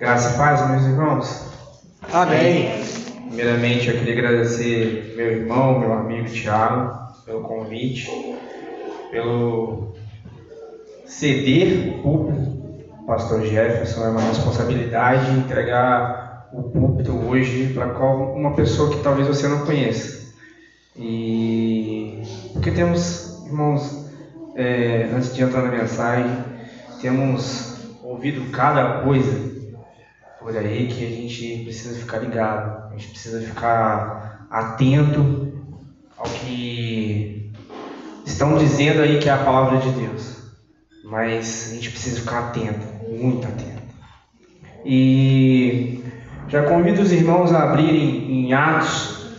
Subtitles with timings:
[0.00, 1.44] Graça e paz, meus irmãos.
[2.10, 2.70] Amém.
[3.26, 8.10] Primeiramente, eu queria agradecer meu irmão, meu amigo Tiago, pelo convite,
[9.10, 9.92] pelo
[11.04, 13.04] ceder o púlpito.
[13.06, 19.46] Pastor Jefferson, é uma responsabilidade entregar o púlpito hoje para uma pessoa que talvez você
[19.48, 20.32] não conheça.
[20.96, 22.22] E
[22.54, 24.10] porque temos, irmãos,
[24.56, 26.42] é, antes de entrar na mensagem,
[27.02, 29.49] temos ouvido cada coisa
[30.40, 35.52] por aí que a gente precisa ficar ligado, a gente precisa ficar atento
[36.16, 37.52] ao que
[38.24, 40.38] estão dizendo aí que é a palavra de Deus.
[41.04, 43.82] Mas a gente precisa ficar atento, muito atento.
[44.84, 46.02] E
[46.48, 49.34] já convido os irmãos a abrirem em Atos,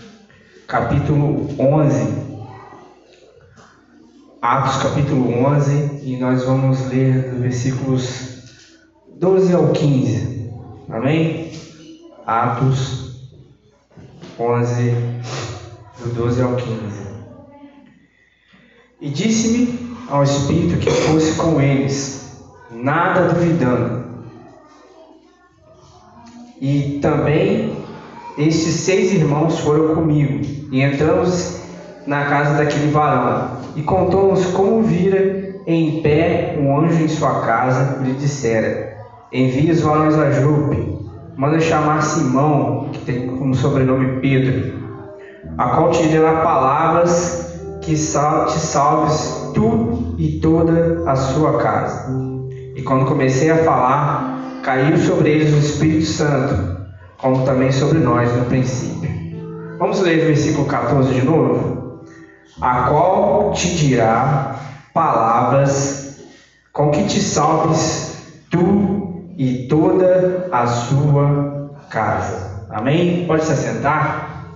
[0.68, 2.32] capítulo 11.
[4.40, 8.44] Atos capítulo 11, e nós vamos ler dos versículos
[9.20, 10.41] 12 ao 15.
[10.92, 11.50] Amém?
[12.28, 13.30] Atos
[14.38, 14.92] 11,
[16.00, 17.02] do 12 ao 15.
[19.00, 22.38] E disse-me ao Espírito que fosse com eles,
[22.70, 24.04] nada duvidando.
[26.60, 27.74] E também
[28.38, 31.58] estes seis irmãos foram comigo, e entramos
[32.06, 38.02] na casa daquele varão, e contou-nos como vira em pé um anjo em sua casa,
[38.02, 38.91] e lhe dissera:
[39.32, 41.00] envia os varões a Jope,
[41.38, 44.74] manda chamar Simão, que tem como sobrenome Pedro,
[45.58, 52.12] a qual te dirá palavras que te salves tu e toda a sua casa.
[52.76, 56.82] E quando comecei a falar, caiu sobre eles o Espírito Santo,
[57.18, 59.10] como também sobre nós no princípio.
[59.80, 62.02] Vamos ler o versículo 14 de novo?
[62.62, 64.60] A qual te dirá
[64.94, 66.20] palavras
[66.72, 68.12] com que te salves
[68.50, 68.91] tu
[69.42, 72.68] e toda a sua casa.
[72.70, 73.26] Amém?
[73.26, 74.54] Pode se assentar.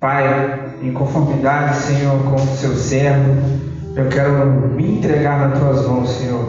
[0.00, 3.34] Pai, em conformidade, Senhor, com o seu servo,
[3.94, 6.48] eu quero me entregar nas tuas mãos, Senhor.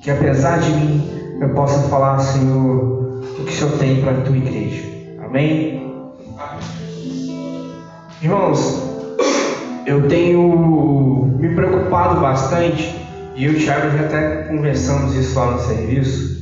[0.00, 4.20] Que apesar de mim, eu possa falar, Senhor, o que o Senhor tem para a
[4.20, 4.84] tua igreja.
[5.24, 6.14] Amém?
[8.22, 8.80] Irmãos,
[9.84, 12.94] eu tenho me preocupado bastante,
[13.34, 16.37] e eu e o Thiago já até conversamos isso lá no serviço,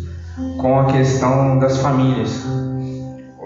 [0.66, 2.44] com a questão das famílias.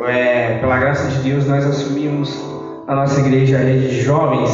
[0.06, 2.34] É, pela graça de Deus, nós assumimos
[2.88, 4.50] a nossa igreja a rede de jovens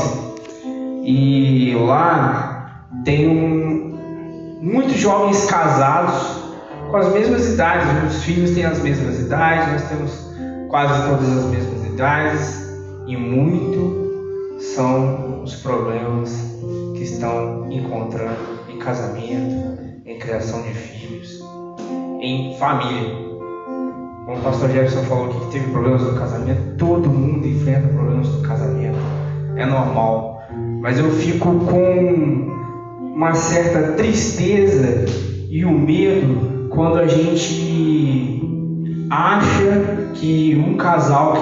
[1.04, 6.42] e lá tem um, muitos jovens casados
[6.90, 7.86] com as mesmas idades.
[8.16, 12.68] Os filhos têm as mesmas idades, nós temos quase todas as mesmas idades
[13.06, 16.36] e muito são os problemas
[16.96, 21.45] que estão encontrando em casamento, em criação de filhos
[22.26, 23.14] em família.
[24.24, 28.42] Como o pastor Jefferson falou que teve problemas no casamento, todo mundo enfrenta problemas no
[28.42, 28.98] casamento.
[29.56, 30.42] É normal.
[30.80, 32.52] Mas eu fico com
[33.14, 35.06] uma certa tristeza
[35.48, 38.42] e o medo quando a gente
[39.08, 41.34] acha que um casal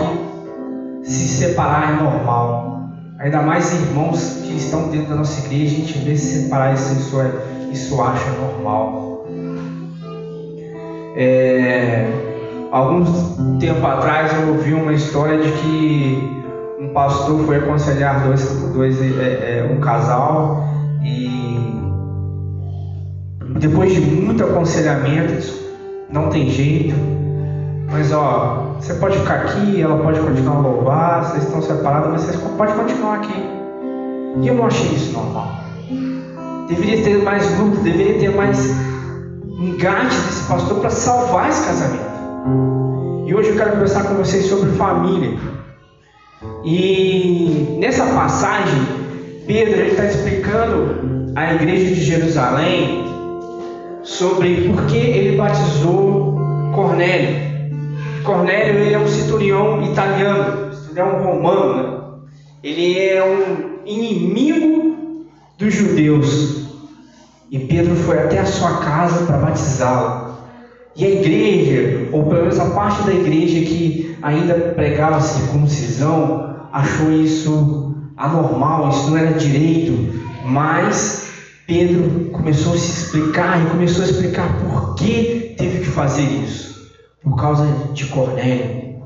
[1.03, 2.91] que se separar é normal.
[3.19, 6.93] Ainda mais irmãos que estão dentro da nossa igreja, a gente vê se separar isso,
[6.93, 7.31] isso, é,
[7.73, 9.04] isso acha normal.
[11.17, 12.07] É,
[12.73, 16.45] alguns tempo atrás eu ouvi uma história de que
[16.81, 18.45] um pastor foi aconselhar dois,
[18.75, 20.65] dois é, é, um casal
[21.03, 21.55] e
[23.61, 25.55] depois de muito aconselhamento,
[26.11, 26.97] não tem jeito,
[27.93, 32.23] mas ó, você pode ficar aqui, ela pode continuar a louvar, vocês estão separados, mas
[32.23, 33.49] vocês podem continuar aqui.
[34.43, 35.61] E eu não achei isso normal.
[36.69, 38.75] Deveria ter mais luta, deveria ter mais
[39.59, 42.15] engate desse pastor para salvar esse casamento.
[43.27, 45.39] E hoje eu quero conversar com vocês sobre família.
[46.65, 48.83] E nessa passagem,
[49.47, 53.05] Pedro está explicando à igreja de Jerusalém
[54.03, 56.39] sobre por que ele batizou
[56.75, 57.55] Cornélio.
[58.25, 61.75] Cornélio ele é um centurião italiano, é um romano.
[61.75, 61.99] Né?
[62.63, 65.17] Ele é um inimigo
[65.59, 66.64] dos judeus.
[67.55, 70.39] E Pedro foi até a sua casa para batizá-lo.
[70.97, 77.13] E a igreja, ou pelo menos a parte da igreja que ainda pregava circuncisão, achou
[77.13, 80.21] isso anormal, isso não era direito.
[80.45, 81.29] Mas
[81.65, 86.91] Pedro começou a se explicar e começou a explicar por que teve que fazer isso.
[87.23, 88.97] Por causa de Cornélio,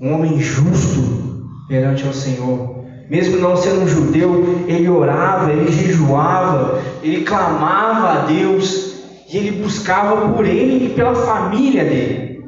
[0.00, 2.67] um homem justo perante o Senhor
[3.08, 8.96] mesmo não sendo um judeu, ele orava, ele jejuava, ele clamava a Deus
[9.32, 12.44] e ele buscava por ele e pela família dele.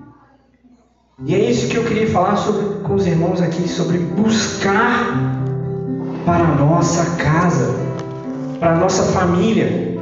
[1.25, 5.41] E é isso que eu queria falar sobre, com os irmãos aqui, sobre buscar
[6.25, 7.75] para a nossa casa,
[8.59, 9.99] para a nossa família.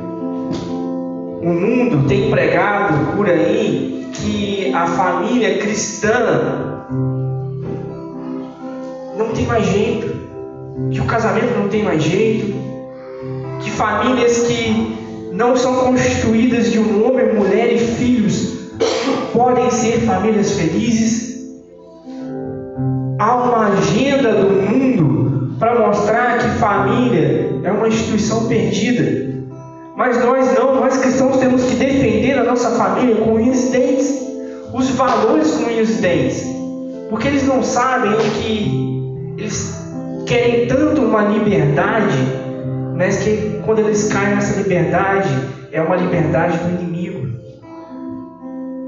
[1.41, 6.85] O mundo tem pregado por aí que a família cristã
[9.17, 10.18] não tem mais jeito,
[10.91, 12.55] que o casamento não tem mais jeito,
[13.61, 14.97] que famílias que
[15.33, 18.59] não são constituídas de um homem, mulher e filhos
[19.33, 21.39] podem ser famílias felizes.
[23.19, 29.29] Há uma agenda do mundo para mostrar que família é uma instituição perdida.
[29.97, 34.23] Mas nós não, nós cristãos temos que defender a nossa família com unhas e dentes,
[34.73, 36.47] os valores com unhas e dentes,
[37.11, 39.88] porque eles não sabem que eles
[40.29, 42.19] querem tanto uma liberdade,
[42.95, 45.29] mas que quando eles caem nessa liberdade,
[45.73, 47.29] é uma liberdade do inimigo.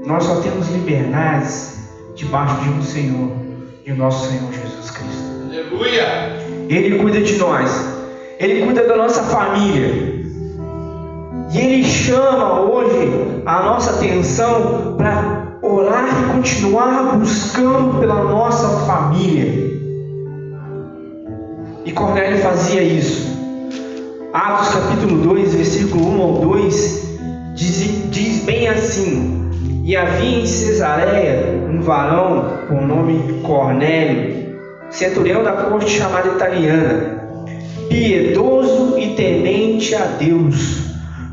[0.05, 3.31] Nós só temos liberdades debaixo de um Senhor,
[3.83, 5.23] de nosso Senhor Jesus Cristo.
[5.47, 6.05] Aleluia!
[6.69, 7.69] Ele cuida de nós,
[8.39, 10.21] Ele cuida da nossa família.
[11.53, 19.70] E Ele chama hoje a nossa atenção para orar e continuar buscando pela nossa família.
[21.83, 23.39] E Cornélio fazia isso.
[24.33, 27.19] Atos capítulo 2, versículo 1 ao 2,
[27.55, 29.51] diz, diz bem assim:
[29.83, 34.59] e havia em Cesareia um varão com nome Cornélio,
[34.91, 37.27] centurião da corte chamada italiana,
[37.89, 40.83] piedoso e temente a Deus,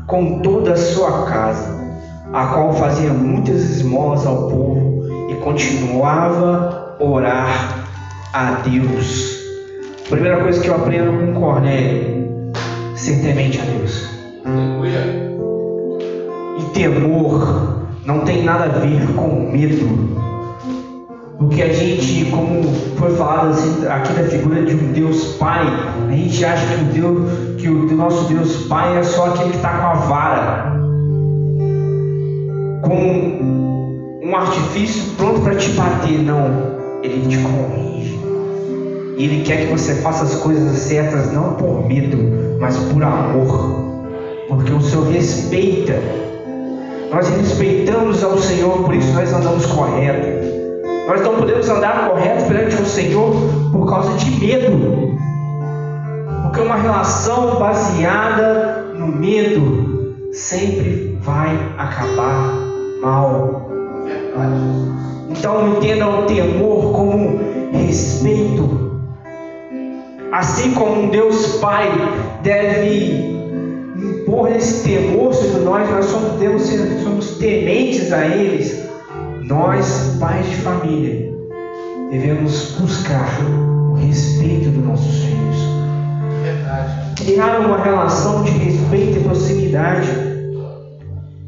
[0.07, 1.79] com toda a sua casa,
[2.33, 7.85] a qual fazia muitas esmolas ao povo e continuava a orar
[8.33, 9.38] a Deus.
[10.09, 12.51] Primeira coisa que eu aprendo com Cornélio,
[12.95, 14.09] ser temente a Deus.
[16.57, 20.17] E temor não tem nada a ver com medo.
[21.37, 22.63] Porque a gente, como
[22.97, 25.61] foi falado assim, aqui da figura de um Deus Pai,
[26.07, 29.57] a gente acha que o Deus, que o nosso Deus Pai é só aquele que
[29.57, 30.79] está com a vara,
[32.81, 36.17] com um artifício pronto para te bater.
[36.23, 37.88] Não, ele te corrige.
[39.19, 42.17] Ele quer que você faça as coisas certas não por medo,
[42.59, 43.89] mas por amor.
[44.47, 46.01] Porque o Senhor respeita
[47.11, 50.47] nós respeitamos ao Senhor, por isso nós andamos correto.
[51.07, 53.33] Nós não podemos andar correto perante o Senhor
[53.71, 55.17] por causa de medo.
[56.43, 62.53] Porque uma relação baseada no medo sempre vai acabar
[63.01, 63.71] mal.
[65.29, 67.39] Então entenda o temor como
[67.71, 68.88] respeito.
[70.31, 71.89] Assim como um Deus Pai
[72.43, 73.39] deve
[73.95, 76.69] impor esse temor sobre nós, nós somos, Deus,
[77.03, 78.87] somos tementes a eles,
[79.43, 81.33] nós, pais de família,
[82.11, 83.27] devemos buscar
[83.91, 85.57] o respeito dos nossos filhos.
[86.43, 87.23] Verdade.
[87.23, 90.07] Criar uma relação de respeito e proximidade.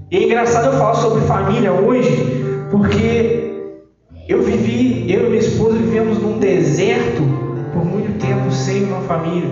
[0.09, 3.61] E é engraçado eu falar sobre família hoje, porque
[4.27, 7.30] eu vivi, eu e minha esposa vivemos num deserto
[7.73, 9.49] por muito tempo sem uma família.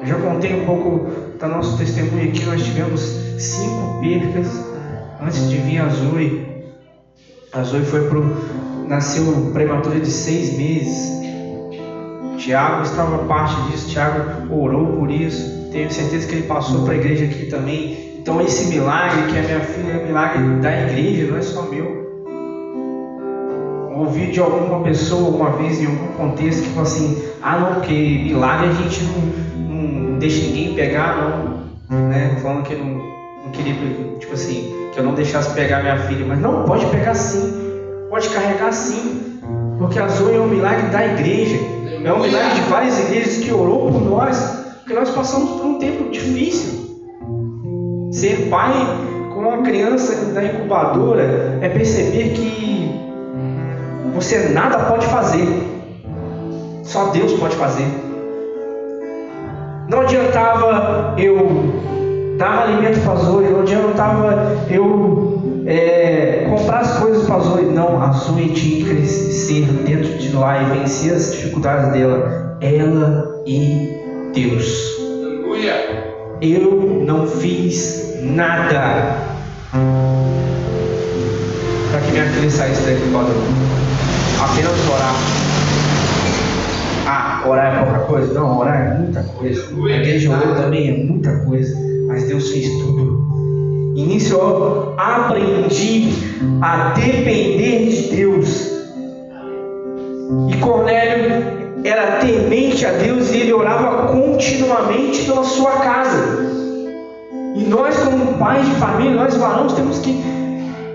[0.00, 3.00] Eu já contei um pouco da nosso testemunho aqui, nós tivemos
[3.38, 4.46] cinco percas
[5.20, 6.46] antes de vir a Zoe.
[7.52, 8.24] A Zoe foi pro,
[8.86, 11.12] nasceu prematura de seis meses.
[12.36, 15.70] Tiago estava parte disso, Tiago orou por isso.
[15.72, 18.18] Tenho certeza que ele passou para a igreja aqui também.
[18.18, 22.03] Então esse milagre que é minha filha é milagre da igreja, não é só meu.
[23.96, 27.92] Ouvi de alguma pessoa uma vez em algum contexto que falou assim, ah não, porque
[27.92, 31.98] milagre a gente não, não deixa ninguém pegar, não.
[32.08, 32.36] Né?
[32.42, 33.74] Falando que não, não queria,
[34.18, 36.26] tipo assim, que eu não deixasse pegar minha filha.
[36.26, 37.52] Mas não, pode pegar sim.
[38.10, 39.40] Pode carregar sim.
[39.78, 41.58] Porque a Zoe é um milagre da igreja.
[42.04, 44.38] É um milagre de várias igrejas que orou por nós.
[44.80, 46.84] Porque nós passamos por um tempo difícil.
[48.10, 48.72] Ser pai
[49.32, 52.83] com uma criança da incubadora é perceber que
[54.14, 55.46] você nada pode fazer.
[56.84, 57.86] Só Deus pode fazer.
[59.88, 67.40] Não adiantava eu dar alimento para Zoe, não adiantava eu é, comprar as coisas para
[67.40, 67.64] Zoe.
[67.64, 72.56] Não, a Zoe tinha que crescer dentro de lá e vencer as dificuldades dela.
[72.60, 73.90] Ela e
[74.32, 74.96] Deus.
[75.00, 75.74] Aleluia.
[76.40, 79.34] Eu não fiz nada
[81.90, 83.12] para que minha filha saísse daqui do
[84.42, 85.14] Apenas orar.
[87.06, 88.34] Ah, orar é pouca coisa?
[88.34, 89.62] Não, orar é muita coisa.
[89.68, 91.76] A igreja orou também é muita coisa.
[92.06, 93.24] Mas Deus fez tudo.
[94.34, 96.08] Eu aprendi
[96.60, 98.70] a depender de Deus
[100.50, 106.38] E Cornélio era temente a Deus e ele orava continuamente pela sua casa.
[107.54, 110.20] E nós, como pais de família, nós varões, temos que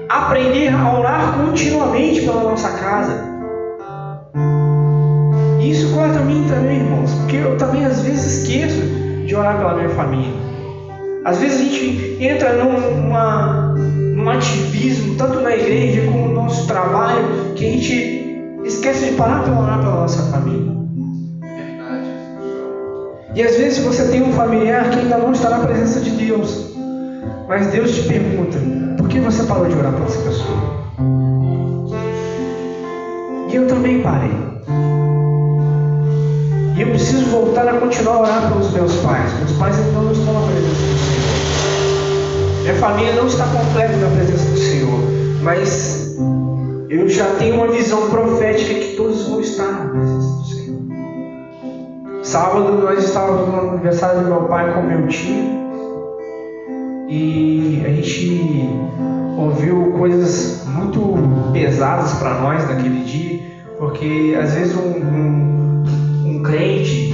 [0.10, 3.29] aprender a orar continuamente pela nossa casa.
[5.60, 8.82] E isso corta a mim também, irmãos, porque eu também às vezes esqueço
[9.26, 10.34] de orar pela minha família.
[11.26, 13.76] Às vezes a gente entra numa,
[14.16, 18.30] num ativismo, tanto na igreja como no nosso trabalho, que a gente
[18.64, 20.72] esquece de parar para orar pela nossa família.
[21.42, 22.08] Verdade.
[23.36, 26.74] E às vezes você tem um familiar que ainda não está na presença de Deus,
[27.48, 28.58] mas Deus te pergunta:
[28.98, 30.80] por que você parou de orar por essa pessoa?
[33.50, 34.32] E eu também parei.
[36.78, 39.34] E eu preciso voltar a continuar a orar pelos meus pais.
[39.40, 42.62] Meus pais ainda não estão na presença do Senhor.
[42.62, 45.00] Minha família não está completa na presença do Senhor.
[45.42, 46.16] Mas
[46.90, 50.82] eu já tenho uma visão profética que todos vão estar na presença do Senhor.
[52.24, 55.60] Sábado nós estávamos no aniversário do meu pai com meu tio.
[57.10, 58.70] E a gente
[59.40, 61.00] ouviu coisas muito
[61.54, 63.39] pesadas para nós naquele dia,
[63.80, 65.84] porque às vezes um, um,
[66.26, 67.14] um crente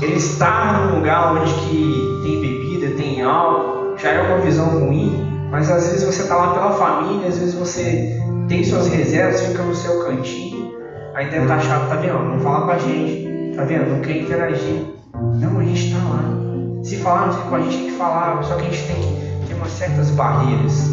[0.00, 5.48] ele está num lugar onde que tem bebida, tem álcool, já é uma visão ruim,
[5.50, 9.62] mas às vezes você está lá pela família, às vezes você tem suas reservas, fica
[9.62, 10.74] no seu cantinho,
[11.14, 12.18] aí deve estar chato, tá vendo?
[12.18, 13.90] Não fala com a gente, tá vendo?
[13.90, 14.82] Não quer interagir.
[15.14, 16.82] Não, a gente está lá.
[16.82, 19.54] Se falarmos com a gente tem que falar, só que a gente tem que ter
[19.54, 20.90] umas certas barreiras.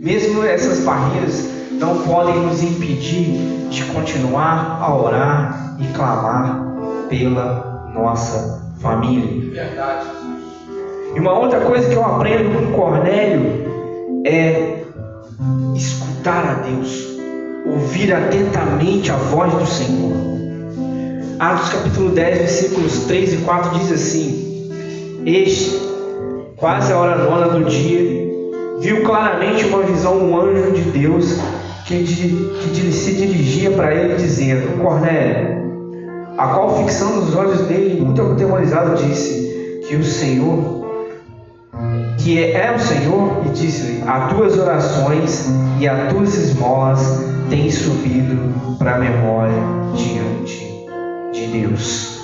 [0.00, 6.60] Mesmo essas barreiras não podem nos impedir de continuar a orar e clamar
[7.08, 9.50] pela nossa família.
[9.52, 10.06] Verdade.
[11.14, 14.82] E uma outra coisa que eu aprendo com Cornélio é
[15.74, 17.06] escutar a Deus,
[17.64, 20.12] ouvir atentamente a voz do Senhor.
[21.38, 24.70] Atos capítulo 10, versículos 3 e 4 diz assim:
[25.24, 25.78] Este,
[26.56, 28.28] quase a hora nona do dia,
[28.80, 31.38] viu claramente uma visão, um anjo de Deus
[31.88, 32.04] que,
[32.74, 39.02] que se dirigia para ele, dizendo: Cornélio, a qual, fixando os olhos dele, muito atemorizado,
[39.02, 40.86] disse: Que o Senhor,
[42.18, 45.48] que é o Senhor, e disse-lhe: As tuas orações
[45.80, 48.36] e as tuas esmolas têm subido
[48.78, 49.62] para a memória
[49.94, 50.68] diante
[51.32, 52.18] de Deus.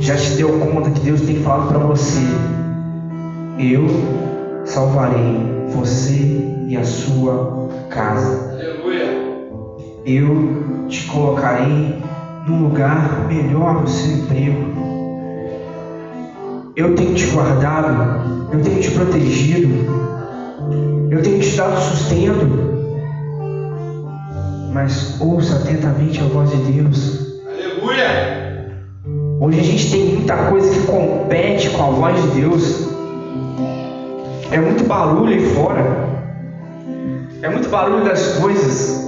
[0.00, 2.20] Já te deu conta que Deus tem falado para você:
[3.58, 3.88] Eu
[4.64, 8.50] salvarei você e a sua casa.
[8.52, 9.04] Aleluia.
[10.04, 12.02] Eu te colocarei
[12.48, 14.74] num lugar melhor no seu emprego.
[16.74, 19.72] Eu tenho te guardado, eu tenho te protegido,
[21.10, 22.74] eu tenho te dado sustento.
[24.72, 27.40] Mas ouça atentamente a voz de Deus.
[27.46, 28.82] Aleluia.
[29.38, 32.88] Hoje a gente tem muita coisa que compete com a voz de Deus.
[34.50, 36.13] É muito barulho aí fora.
[37.44, 39.04] É muito barulho das coisas.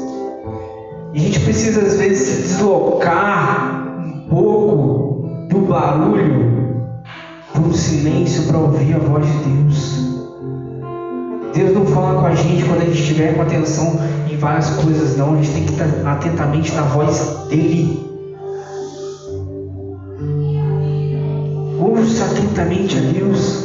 [1.15, 6.85] E a gente precisa às vezes se deslocar um pouco do barulho
[7.51, 10.07] para silêncio para ouvir a voz de Deus.
[11.55, 13.99] Deus não fala com a gente quando a gente estiver com atenção
[14.31, 15.33] em várias coisas, não.
[15.33, 18.05] A gente tem que estar atentamente na voz dele.
[21.81, 23.65] Ouça atentamente a Deus.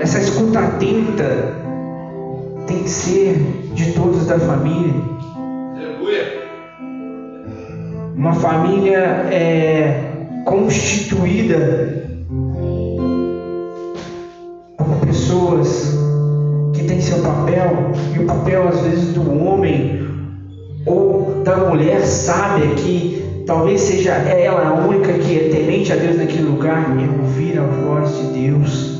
[0.00, 1.67] Essa escuta atenta
[2.68, 3.34] tem que ser
[3.74, 4.92] de todos da família.
[5.74, 6.24] Aleluia.
[8.14, 8.98] Uma família
[9.32, 10.12] é
[10.44, 12.06] constituída
[14.76, 15.96] por pessoas
[16.74, 20.06] que têm seu papel, e o papel às vezes do homem
[20.84, 26.18] ou da mulher sábia que talvez seja ela a única que é temente a Deus
[26.18, 28.97] naquele lugar, é ouvir a voz de Deus.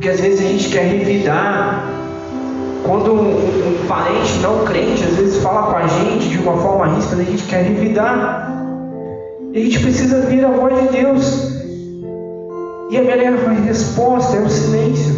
[0.00, 1.84] Porque às vezes a gente quer revidar.
[2.84, 6.94] Quando um, um, parente não crente às vezes fala com a gente de uma forma
[6.94, 8.50] ríspida, a gente quer revidar.
[9.52, 11.52] E a gente precisa ouvir a voz de Deus.
[12.90, 15.14] E a melhor resposta é o silêncio.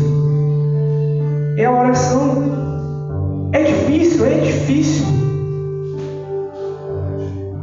[1.57, 3.51] É a oração.
[3.53, 5.07] É difícil, é difícil.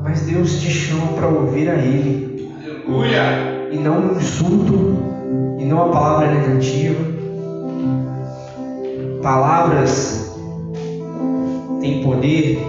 [0.03, 2.49] Mas Deus te chama para ouvir a Ele.
[2.63, 3.67] Aleluia.
[3.73, 5.18] E não um insulto,
[5.57, 7.03] e não a palavra negativa.
[9.21, 10.33] Palavras
[11.81, 12.59] têm poder.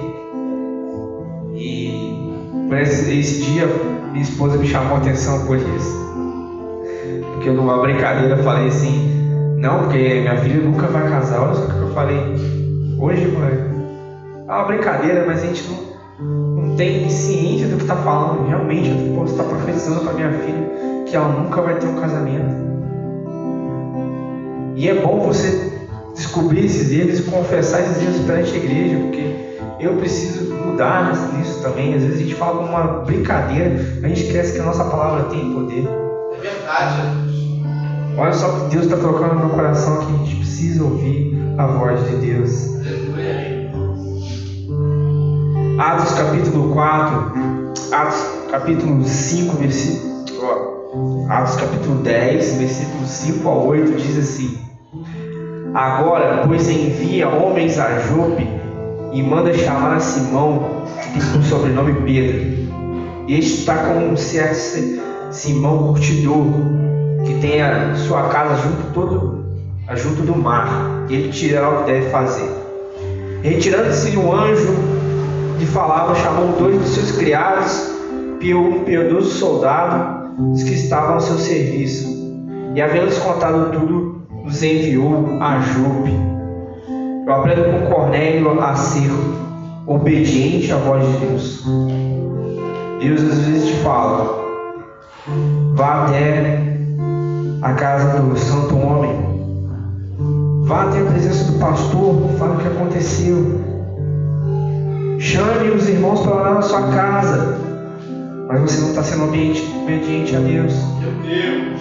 [1.55, 2.35] E
[2.69, 3.67] por esse, esse dia
[4.13, 6.11] minha esposa me chamou a atenção por isso.
[7.35, 11.41] Porque numa brincadeira eu falei assim, Não, porque minha filha nunca vai casar.
[11.41, 12.19] Olha o que eu falei.
[12.99, 13.71] Hoje, mãe.
[14.47, 18.47] É uma brincadeira, mas a gente não, não tem ciência do que está falando.
[18.49, 22.71] Realmente, eu posso estar profetizando para minha filha que ela nunca vai ter um casamento.
[24.77, 25.73] E é bom você
[26.15, 31.61] descobrir esses erros e confessar esses erros perante a igreja, porque eu preciso mudar nisso
[31.63, 31.95] também.
[31.95, 35.25] Às vezes a gente fala como uma brincadeira, a gente esquece que a nossa palavra
[35.25, 35.85] tem poder.
[35.85, 37.51] É verdade, Jesus.
[38.17, 41.67] Olha só que Deus está colocando no meu coração que a gente precisa ouvir a
[41.67, 42.71] voz de Deus.
[45.79, 47.33] Atos capítulo 4,
[47.93, 50.10] Atos capítulo 5, versículo.
[51.31, 54.59] Atos capítulo 10, versículo 5 a 8 diz assim:
[55.73, 58.49] Agora, pois envia homens a Jope
[59.13, 62.71] e manda chamar a Simão, que tem por sobrenome Pedro.
[63.29, 66.47] Este está com um certo Si- Simão curtidor,
[67.25, 69.45] que tem a sua casa junto, todo,
[69.95, 71.07] junto do mar.
[71.09, 72.51] Ele te dirá o que deve fazer.
[73.43, 74.75] Retirando-se um anjo
[75.61, 77.93] lhe falava, chamou dois dos seus criados,
[78.43, 80.20] um piedoso soldado,
[80.53, 82.09] os que estavam ao seu serviço.
[82.75, 86.15] E havendo-lhes contado tudo, os enviou a Jope.
[87.27, 89.11] Eu aprendo com Cornélio a ser
[89.87, 91.65] obediente à voz de Deus.
[93.01, 94.45] Deus às vezes te fala,
[95.75, 96.61] vá até
[97.63, 99.11] a casa do santo homem,
[100.65, 103.61] vá até a presença do pastor, fale o que aconteceu.
[105.19, 107.59] Chame os irmãos para orar na sua casa,
[108.51, 110.75] mas você não está sendo obediente, obediente a Deus.
[110.99, 111.81] Meu Deus.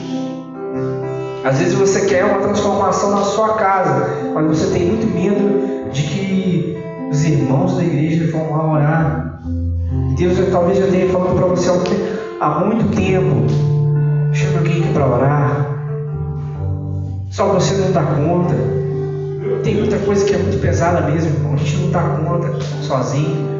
[1.44, 6.04] Às vezes você quer uma transformação na sua casa, mas você tem muito medo de
[6.04, 6.78] que
[7.10, 9.42] os irmãos da igreja vão lá orar.
[10.12, 11.72] E Deus talvez já tenha falado para você
[12.40, 13.48] há muito tempo.
[14.32, 15.76] Chama alguém aqui para orar.
[17.32, 18.54] Só você não dá conta.
[19.64, 21.54] Tem muita coisa que é muito pesada mesmo, irmão.
[21.56, 23.59] A gente não dá conta sozinho.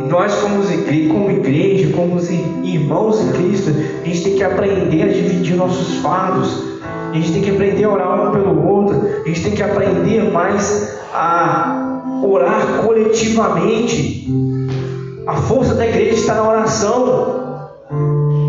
[0.00, 4.44] E nós, como igreja, como, igreja, como os irmãos em Cristo, a gente tem que
[4.44, 6.62] aprender a dividir nossos fardos.
[7.10, 9.06] A gente tem que aprender a orar um pelo outro.
[9.24, 14.26] A gente tem que aprender mais a orar coletivamente.
[15.26, 17.70] A força da igreja está na oração.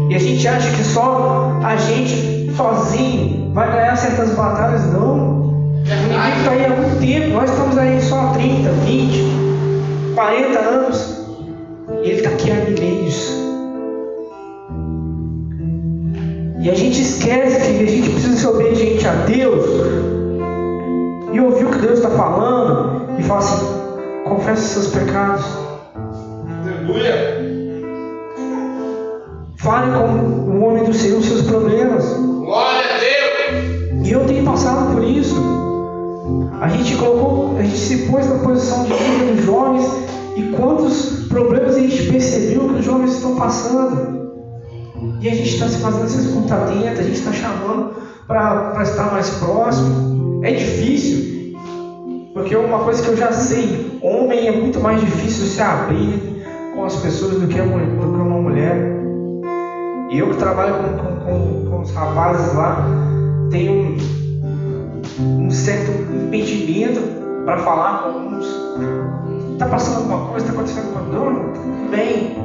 [0.10, 4.92] E a gente acha que só a gente sozinho vai ganhar certas batalhas.
[4.94, 5.44] Não.
[5.44, 7.30] O está aí há muito tempo.
[7.34, 8.63] Nós estamos aí só há 30,
[16.64, 19.66] E a gente esquece que a gente precisa ser obediente a Deus
[21.34, 23.66] e ouvir o que Deus está falando e falar assim:
[24.24, 25.44] confessa seus pecados.
[26.64, 27.44] Aleluia.
[29.58, 30.06] Fale com
[30.52, 32.06] o homem do Senhor os seus problemas.
[32.14, 34.08] Glória a Deus.
[34.08, 35.36] E eu tenho passado por isso.
[36.62, 39.86] A gente colocou, a gente se pôs na posição de vida dos jovens
[40.38, 44.23] e quantos problemas a gente percebeu que os jovens estão passando.
[45.24, 47.96] E a gente está se fazendo essa escuta atenta, a gente está chamando
[48.28, 50.44] para estar mais próximo.
[50.44, 51.58] É difícil,
[52.34, 56.44] porque uma coisa que eu já sei, homem é muito mais difícil se abrir
[56.76, 58.76] com as pessoas do que, a do que uma mulher.
[60.12, 62.86] E eu que trabalho com, com, com, com os rapazes lá,
[63.50, 63.96] tenho
[65.22, 65.90] um, um certo
[66.26, 67.00] impedimento
[67.46, 69.54] para falar com uns.
[69.54, 70.46] Está passando alguma coisa?
[70.46, 71.62] Está acontecendo alguma coisa?
[71.62, 72.36] Tudo bem.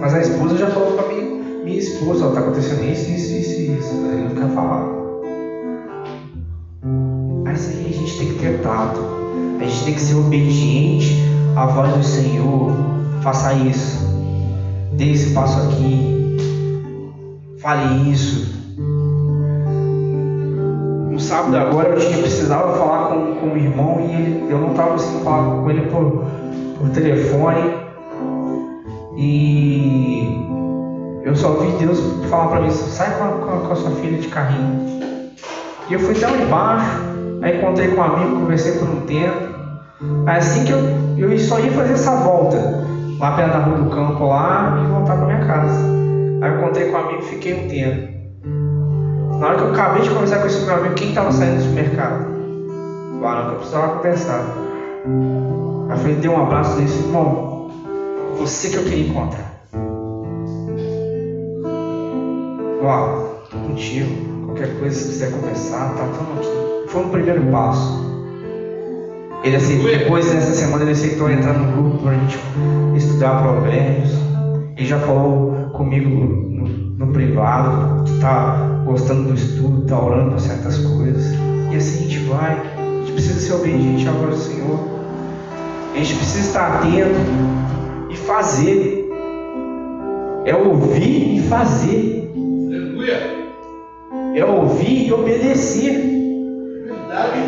[0.00, 3.94] Mas a esposa já falou para mim, minha esposa, está acontecendo isso, isso, isso, isso.
[3.94, 4.88] Ele não quer falar.
[7.44, 9.00] Mas aí a gente tem que ter tato.
[9.60, 11.16] A gente tem que ser obediente
[11.56, 12.72] à voz do Senhor.
[13.22, 13.98] Faça isso.
[14.92, 16.36] Dê esse passo aqui.
[17.58, 18.58] Fale isso.
[21.10, 24.70] No sábado agora eu tinha precisava falar com, com o irmão e ele, eu não
[24.70, 26.24] estava conseguindo falar com ele por,
[26.78, 27.74] por telefone.
[29.18, 30.40] E
[31.22, 34.28] eu só ouvi Deus falar para mim, sai com a, com, a, sua filha de
[34.28, 35.32] carrinho.
[35.88, 36.96] E eu fui lá embaixo,
[37.42, 39.50] aí encontrei com um amigo, conversei por um tempo.
[40.26, 40.78] Aí assim que eu,
[41.18, 42.56] eu só ia fazer essa volta,
[43.18, 45.78] lá perto da rua do campo lá, e voltar para minha casa.
[46.42, 48.10] Aí eu encontrei com um amigo e fiquei um tempo.
[49.38, 51.62] Na hora que eu acabei de conversar com esse meu amigo, quem estava saindo do
[51.62, 52.26] supermercado?
[53.20, 54.44] Falaram que eu precisava conversar.
[55.88, 57.70] Aí eu falei, dei um abraço e disse, irmão,
[58.38, 59.49] você que eu queria encontrar.
[62.80, 64.46] Tô contigo.
[64.46, 66.90] Qualquer coisa, se quiser conversar, tá tudo aqui.
[66.90, 68.08] Foi um primeiro passo.
[69.44, 72.38] Ele aceitou, depois nessa semana ele aceitou entrar no grupo para a gente
[72.96, 74.12] estudar provérbios.
[74.76, 80.40] Ele já falou comigo no, no privado, tu tá gostando do estudo, tá orando por
[80.40, 81.34] certas coisas.
[81.70, 82.52] E assim a gente vai.
[82.52, 84.78] A gente precisa ser obediente à voz do Senhor.
[85.92, 87.20] A gente precisa estar atento
[88.08, 89.06] e fazer.
[90.46, 92.29] É ouvir e fazer.
[93.00, 93.48] Aleluia.
[94.34, 95.92] É ouvir e obedecer.
[96.84, 97.40] Verdade.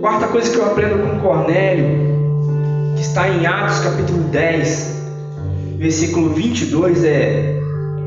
[0.00, 1.86] Quarta coisa que eu aprendo com Cornélio,
[2.96, 5.04] que está em Atos capítulo 10,
[5.78, 7.60] versículo 22, é: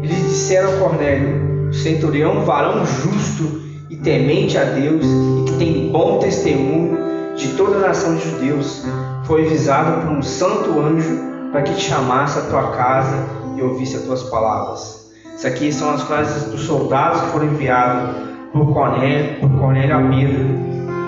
[0.04, 5.92] Eles disseram a Cornélio, o centurião, varão justo e temente a Deus, e que tem
[5.94, 6.98] bom testemunho
[7.38, 8.86] de toda a nação de judeus,
[9.24, 13.98] foi avisado por um santo anjo para que te chamasse à tua casa e ouvisse
[13.98, 15.12] as tuas palavras.
[15.36, 18.16] Isso aqui são as frases dos soldados que foram enviados
[18.54, 20.46] por Cornélio, por Cornélio a Pedro,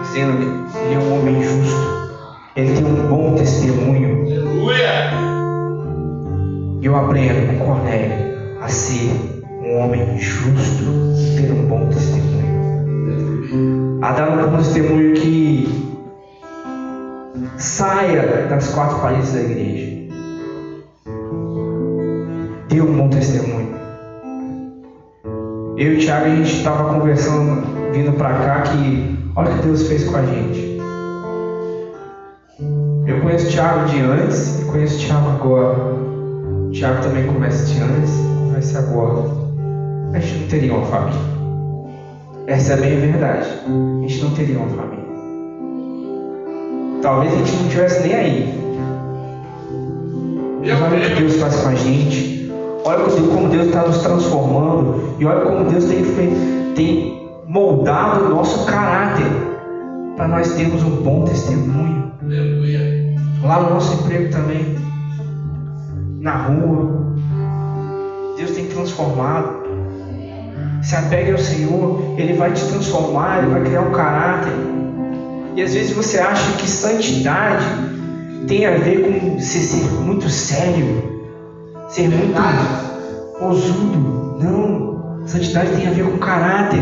[0.01, 0.37] dizendo
[0.71, 2.11] que ele é um homem justo,
[2.55, 4.21] ele tem um bom testemunho.
[4.25, 5.13] Aleluia.
[6.81, 10.83] E eu aprendo com Cornélio a ser um homem justo
[11.17, 12.43] e ter um bom testemunho.
[14.01, 15.83] A dar um bom testemunho que
[17.57, 19.92] saia das quatro paredes da igreja.
[22.73, 23.69] Dê um bom testemunho.
[25.77, 29.67] Eu e o Thiago, a gente estava conversando, vindo para cá, que olha o que
[29.67, 30.79] Deus fez com a gente.
[33.05, 35.77] Eu conheço o Thiago de antes e conheço o Thiago agora.
[35.77, 38.11] O Thiago também conhece de antes
[38.49, 39.23] conhece agora.
[40.13, 41.21] A gente não teria uma família.
[42.47, 43.49] Essa é bem a verdade.
[43.67, 45.05] A gente não teria uma família.
[47.03, 48.63] Talvez a gente não tivesse nem aí.
[50.59, 51.21] Mas olha o que.
[51.21, 52.42] Deus faz com a gente.
[52.85, 55.15] Olha como Deus está nos transformando.
[55.19, 56.03] E olha como Deus tem,
[56.75, 59.25] tem moldado o nosso caráter.
[60.17, 62.11] Para nós termos um bom testemunho.
[62.21, 63.15] Aleluia.
[63.41, 64.75] Lá no nosso emprego também.
[66.19, 67.15] Na rua.
[68.37, 69.63] Deus tem transformado.
[70.81, 74.51] Se apegue ao Senhor, Ele vai te transformar, Ele vai criar um caráter.
[75.55, 77.65] E às vezes você acha que santidade
[78.47, 81.12] tem a ver com ser muito sério,
[81.93, 82.41] ser muito
[83.39, 84.37] osudo.
[84.41, 85.27] Não.
[85.27, 86.81] Santidade tem a ver com caráter.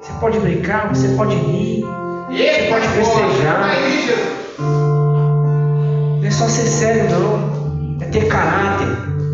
[0.00, 1.84] Você pode brincar, você pode rir.
[2.28, 3.76] Eita, pode festejar.
[4.58, 7.96] Não é só ser sério, não.
[8.00, 8.88] É ter caráter.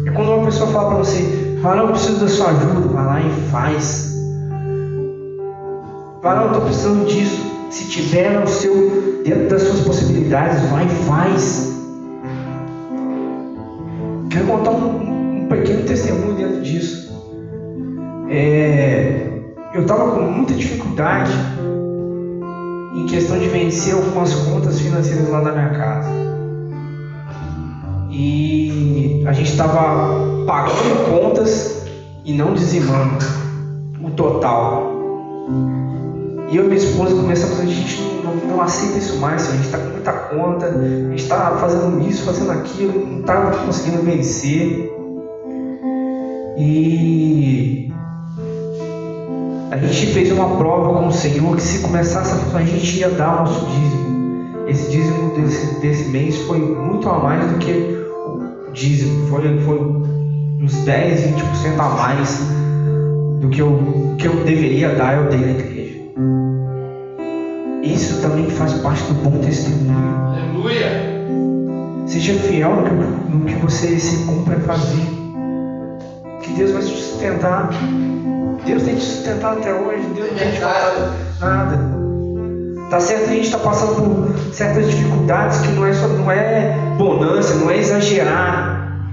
[0.06, 3.20] É quando uma pessoa fala pra você, fala, eu preciso da sua ajuda, vai lá
[3.20, 4.14] e faz.
[6.22, 7.48] Fala, eu tô precisando disso.
[7.70, 11.77] Se tiver no seu, dentro das suas possibilidades, vai e faz.
[14.30, 17.08] Quero contar um, um pequeno testemunho dentro disso.
[18.28, 19.26] É,
[19.74, 21.32] eu estava com muita dificuldade
[22.94, 26.10] em questão de vencer algumas contas financeiras lá da minha casa.
[28.10, 31.86] E a gente estava pagando contas
[32.24, 33.24] e não dizimando
[34.02, 34.97] o total.
[36.50, 39.52] E eu e minha esposa começamos a gente não, não, aceita isso mais, senhor.
[39.52, 43.50] a gente está com muita conta, a gente está fazendo isso, fazendo aquilo, não está
[43.66, 44.90] conseguindo vencer.
[46.56, 47.92] E
[49.70, 53.10] a gente fez uma prova com o Senhor que se começasse a a gente ia
[53.10, 54.08] dar o nosso dízimo.
[54.66, 59.80] Esse dízimo desse, desse mês foi muito a mais do que o dízimo, foi, foi
[60.60, 62.40] uns 10, 20% a mais
[63.40, 65.77] do que eu, que eu deveria dar, eu dei na igreja.
[67.82, 70.16] Isso também faz parte do bom testemunho.
[70.26, 71.18] Aleluia.
[72.06, 72.84] Seja fiel
[73.28, 75.06] no que, você se cumpre a fazer.
[76.42, 77.70] Que Deus vai te sustentar.
[78.64, 80.02] Deus tem te sustentado até hoje.
[80.14, 81.98] Deus não tem te nada.
[82.90, 86.30] Tá certo que a gente está passando por certas dificuldades que não é, só, não
[86.30, 89.06] é bonança, não é exagerar.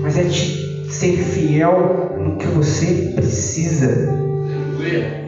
[0.00, 4.08] Mas é te ser fiel no que você precisa.
[4.08, 5.22] Aleluia.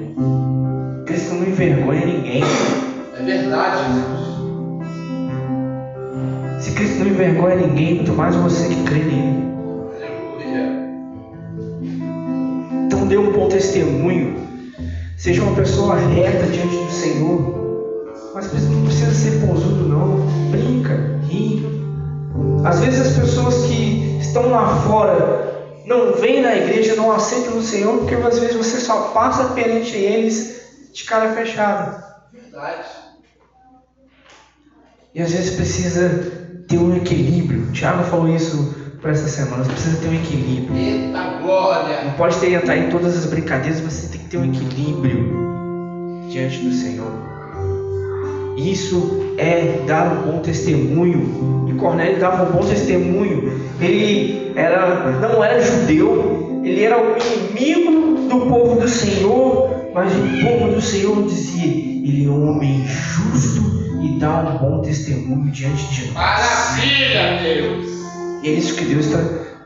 [1.06, 2.42] Cristo não envergonha ninguém.
[2.42, 4.34] É verdade, Jesus.
[6.64, 9.44] Se Cristo não envergonha ninguém, muito mais você que crê nele.
[9.96, 10.88] Aleluia.
[12.86, 14.34] Então dê um bom testemunho.
[15.18, 17.62] Seja uma pessoa reta diante do Senhor.
[18.34, 20.26] Mas não precisa ser pousudo não.
[20.50, 21.66] Brinca, ri.
[22.64, 25.52] Às vezes as pessoas que estão lá fora
[25.84, 29.94] não vêm na igreja, não aceitam o Senhor, porque às vezes você só passa perante
[29.96, 30.63] eles
[30.94, 32.04] de cara fechada.
[32.32, 32.86] Verdade.
[35.12, 36.08] E às vezes precisa
[36.68, 37.64] ter um equilíbrio.
[37.68, 39.64] O Thiago falou isso para essa semana.
[39.64, 40.76] Você precisa ter um equilíbrio.
[40.76, 42.04] Eita glória.
[42.04, 46.28] Não pode ter entrar em todas as brincadeiras, mas você tem que ter um equilíbrio
[46.30, 47.12] diante do Senhor.
[48.56, 51.66] Isso é dar um bom testemunho.
[51.68, 53.68] E Cornélio dava um bom testemunho.
[53.80, 60.42] Ele era, não era judeu, ele era o inimigo do povo do Senhor, mas o
[60.42, 63.62] povo do Senhor dizia: ele é um homem justo
[64.02, 66.14] e dá um bom testemunho diante de nós.
[66.14, 67.86] Maravilha, Deus.
[68.42, 69.20] E é isso que Deus está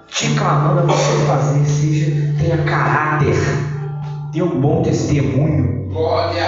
[0.06, 3.34] te clamando a você fazer, seja, tenha caráter,
[4.30, 5.88] dê um bom testemunho.
[5.88, 6.46] Glória.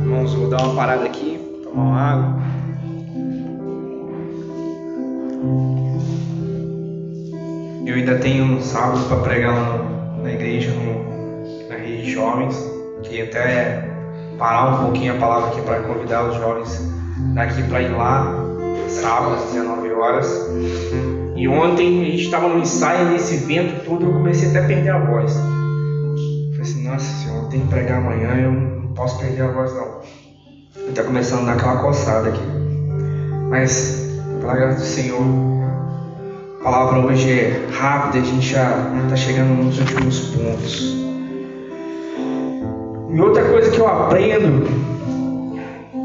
[0.00, 2.38] Irmãos, vou dar uma parada aqui, tomar uma água.
[7.88, 12.54] Eu ainda tenho um sábado para pregar no- na igreja, no- na rede de jovens.
[13.02, 13.88] Queria até
[14.36, 16.86] parar um pouquinho a palavra aqui para convidar os jovens
[17.34, 18.44] daqui para ir lá,
[18.88, 20.50] sábado às 19 horas.
[21.34, 24.90] E ontem a gente estava no ensaio, nesse vento todo, eu comecei até a perder
[24.90, 25.32] a voz.
[25.32, 30.00] Falei assim, nossa senhora, tenho que pregar amanhã, eu não posso perder a voz não.
[30.90, 32.42] Está começando a dar aquela coçada aqui.
[33.48, 35.57] Mas, pela graça do Senhor,
[36.70, 40.94] palavra hoje é rápida, a gente já está chegando nos últimos pontos.
[43.10, 44.68] E outra coisa que eu aprendo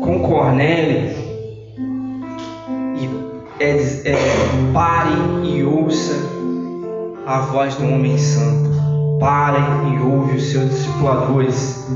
[0.02, 1.12] com Cornélio
[3.60, 3.71] é,
[4.06, 4.15] é
[4.71, 5.12] pare
[5.43, 6.13] e ouça
[7.28, 8.69] a voz do homem santo.
[9.19, 9.60] Pare
[9.91, 11.91] e ouve os seus discipuladores.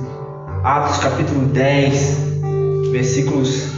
[0.66, 2.18] Atos capítulo 10,
[2.92, 3.70] versículos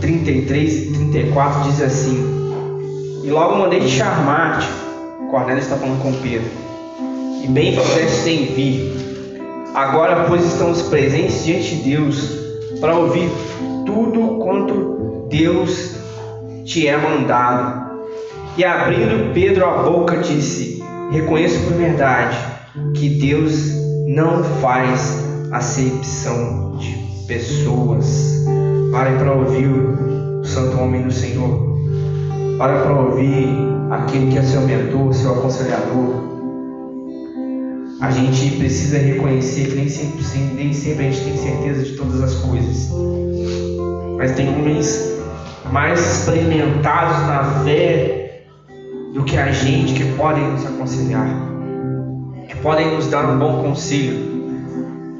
[0.00, 2.33] 33 e 34 diz assim:
[3.24, 4.68] E logo mandei te chamar-te.
[5.30, 6.50] Cornélio está falando com Pedro.
[7.42, 9.40] E bem fizeste em vir.
[9.74, 12.30] Agora, pois, estamos presentes diante de Deus
[12.80, 13.30] para ouvir
[13.86, 15.94] tudo quanto Deus
[16.66, 17.94] te é mandado.
[18.58, 22.36] E abrindo Pedro a boca, disse: Reconheço por verdade
[22.92, 23.70] que Deus
[24.06, 26.94] não faz acepção de
[27.26, 28.44] pessoas.
[28.92, 31.73] Pare para ouvir o santo homem do Senhor.
[32.58, 33.48] Pare para ouvir
[33.90, 36.22] aquele que é seu mentor, seu aconselhador.
[38.00, 40.22] A gente precisa reconhecer que nem sempre,
[40.54, 42.90] nem sempre a gente tem certeza de todas as coisas.
[44.16, 45.20] Mas tem homens
[45.72, 48.44] mais experimentados na fé
[49.12, 51.26] do que a gente que podem nos aconselhar,
[52.48, 54.32] que podem nos dar um bom conselho.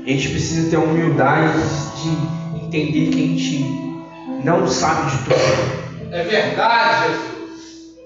[0.04, 1.58] A gente precisa ter a humildade
[2.00, 5.83] de entender que a gente não sabe de tudo.
[6.14, 7.96] É verdade, Jesus.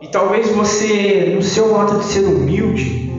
[0.00, 3.12] E talvez você, no seu ato de ser humilde,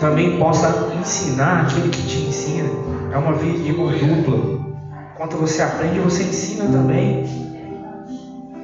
[0.00, 2.68] também possa ensinar aquele que te ensina.
[3.12, 4.60] É uma via de mão dupla.
[5.14, 7.24] Enquanto você aprende, você ensina também.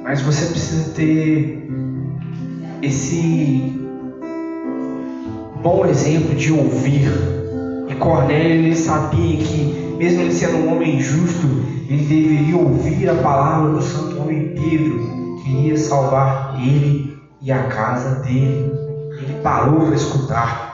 [0.03, 1.65] Mas você precisa ter
[2.81, 3.79] esse
[5.63, 7.09] bom exemplo de ouvir.
[7.87, 11.47] E Cornélio ele sabia que, mesmo ele sendo um homem justo,
[11.89, 17.63] ele deveria ouvir a palavra do santo homem Pedro, que iria salvar ele e a
[17.63, 18.71] casa dele.
[19.19, 20.69] Ele parou para escutar.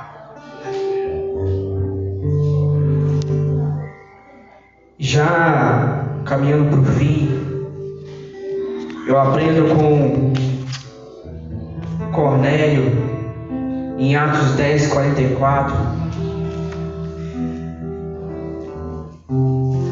[4.99, 7.29] Já caminhando para o fim,
[9.07, 10.33] eu aprendo com
[12.11, 12.91] Cornélio
[13.97, 15.75] em Atos 10, 44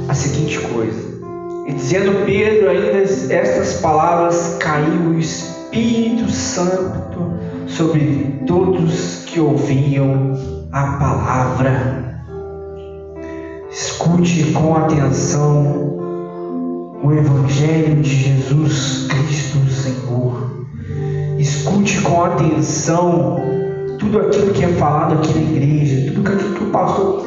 [0.10, 1.03] a seguinte coisa.
[1.66, 7.34] E dizendo Pedro ainda estas palavras, caiu o Espírito Santo
[7.68, 10.34] sobre todos que ouviam
[10.74, 12.22] a palavra.
[13.72, 15.98] Escute com atenção
[17.02, 20.68] o Evangelho de Jesus Cristo, Senhor.
[21.40, 23.38] Escute com atenção
[24.00, 27.26] tudo aquilo que é falado aqui na igreja, tudo aquilo que o pastor,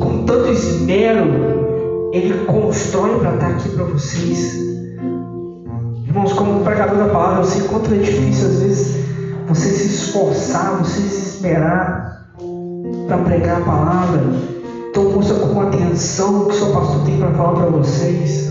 [0.00, 1.69] com tanto esmero,
[2.12, 4.54] ele constrói para estar aqui para vocês.
[6.06, 9.04] Irmãos, como pregador da palavra, eu sei quanto é difícil às vezes
[9.46, 12.26] você se esforçar, você se esmerar
[13.06, 14.22] para pregar a palavra.
[14.90, 18.50] Então ouça com atenção o que o seu pastor tem para falar para vocês.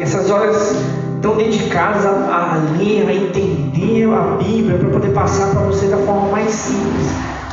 [0.00, 0.74] Essas horas
[1.20, 5.98] tão dedicadas a, a ler, a entender a Bíblia, para poder passar para você da
[5.98, 7.08] forma mais simples.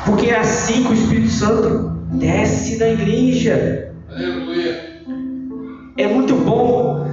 [0.05, 3.91] Porque é assim que o Espírito Santo desce na igreja.
[4.09, 4.90] Aleluia.
[5.97, 7.05] É muito bom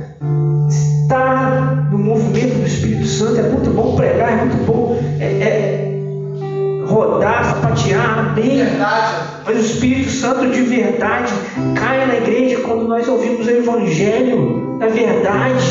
[0.69, 6.85] estar no movimento do Espírito Santo, é muito bom pregar, é muito bom é, é,
[6.87, 8.61] rodar, sapatear, amém.
[9.45, 11.33] Mas o Espírito Santo de verdade
[11.75, 15.67] cai na igreja quando nós ouvimos o Evangelho da verdade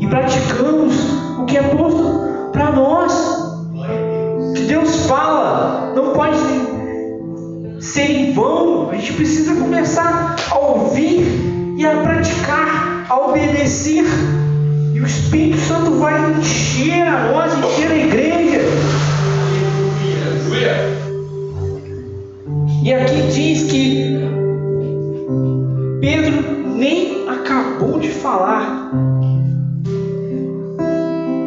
[0.00, 0.94] e praticamos
[1.38, 3.42] o que é posto para nós.
[4.54, 6.38] Que Deus fala, não pode
[7.80, 8.90] ser em vão.
[8.90, 14.04] A gente precisa começar a ouvir e a praticar, a obedecer.
[14.94, 18.60] E o Espírito Santo vai encher a nós, encher a igreja.
[22.82, 24.18] E aqui diz que
[26.00, 28.90] Pedro nem acabou de falar.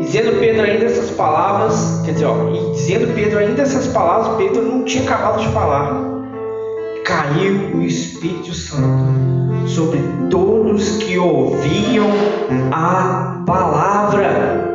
[0.02, 4.64] Dizendo Pedro ainda essas palavras, quer dizer, ó, e dizendo Pedro ainda essas palavras, Pedro
[4.64, 6.07] não tinha acabado de falar.
[7.08, 9.98] Caiu o Espírito Santo sobre
[10.30, 12.10] todos que ouviam
[12.70, 14.68] a palavra.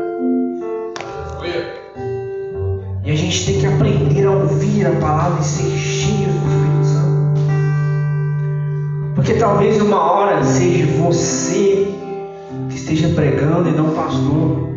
[3.04, 6.84] E a gente tem que aprender a ouvir a palavra e ser cheio do Espírito
[6.86, 7.40] Santo.
[9.14, 11.86] Porque talvez uma hora seja você
[12.70, 14.70] que esteja pregando e não pastor.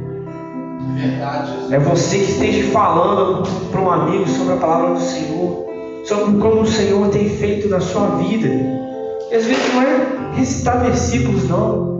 [0.94, 1.72] Verdade, Jesus.
[1.72, 5.64] É você que esteja falando para um amigo sobre a palavra do Senhor,
[6.06, 8.48] sobre como o Senhor tem feito na sua vida.
[8.48, 11.96] E às vezes não é recitar versículos, não.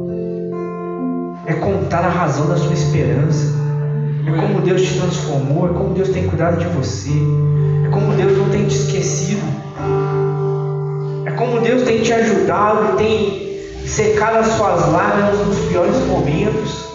[1.46, 3.54] É contar a razão da sua esperança.
[4.28, 7.12] É como Deus te transformou, é como Deus tem cuidado de você.
[7.86, 9.42] É como Deus não tem te esquecido.
[11.26, 13.46] É como Deus tem te ajudado tem
[13.86, 16.95] secado as suas lágrimas nos piores momentos.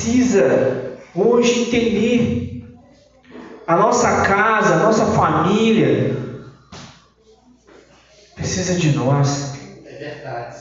[0.00, 2.48] Precisa hoje entender.
[3.66, 6.16] A nossa casa, a nossa família
[8.34, 9.52] precisa de nós.
[9.84, 10.56] É verdade.